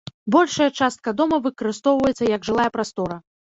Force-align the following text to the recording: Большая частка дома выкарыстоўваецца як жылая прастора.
Большая 0.35 0.69
частка 0.79 1.13
дома 1.19 1.39
выкарыстоўваецца 1.45 2.33
як 2.35 2.51
жылая 2.51 2.69
прастора. 2.81 3.23